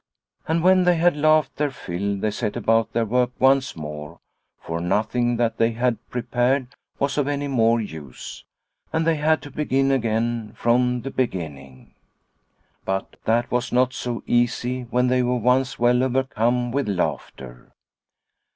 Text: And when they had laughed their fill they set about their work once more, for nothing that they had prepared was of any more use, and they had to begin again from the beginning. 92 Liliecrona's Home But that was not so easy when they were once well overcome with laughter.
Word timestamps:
And 0.47 0.63
when 0.63 0.85
they 0.85 0.95
had 0.95 1.15
laughed 1.15 1.57
their 1.57 1.69
fill 1.69 2.17
they 2.17 2.31
set 2.31 2.55
about 2.55 2.91
their 2.91 3.05
work 3.05 3.29
once 3.37 3.75
more, 3.75 4.19
for 4.59 4.81
nothing 4.81 5.37
that 5.37 5.57
they 5.59 5.73
had 5.73 5.99
prepared 6.09 6.69
was 6.97 7.19
of 7.19 7.27
any 7.27 7.47
more 7.47 7.79
use, 7.79 8.43
and 8.91 9.05
they 9.05 9.17
had 9.17 9.43
to 9.43 9.51
begin 9.51 9.91
again 9.91 10.53
from 10.55 11.01
the 11.01 11.11
beginning. 11.11 11.93
92 11.93 11.93
Liliecrona's 11.93 12.47
Home 12.47 12.81
But 12.87 13.15
that 13.25 13.51
was 13.51 13.71
not 13.71 13.93
so 13.93 14.23
easy 14.25 14.81
when 14.89 15.05
they 15.05 15.21
were 15.21 15.35
once 15.37 15.77
well 15.77 16.01
overcome 16.03 16.71
with 16.71 16.89
laughter. 16.89 17.71